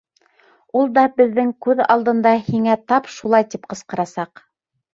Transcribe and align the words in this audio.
Ул 0.79 0.87
да 0.95 1.03
беҙҙең 1.21 1.51
күҙ 1.67 1.83
алдында 1.97 2.33
һиңә 2.49 2.79
тап 2.93 3.13
шулай 3.19 3.49
тип 3.55 3.71
ҡысҡырасаҡ. 3.75 4.47